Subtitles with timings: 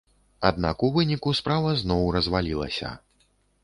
[0.49, 2.97] Аднак у выніку справа зноў развалілася.